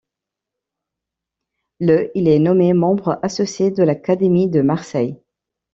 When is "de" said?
3.69-3.83, 4.49-4.63